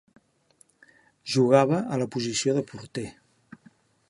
Jugava 1.33 1.83
a 1.97 2.01
la 2.05 2.09
posició 2.17 2.57
de 2.59 2.65
porter. 2.73 3.09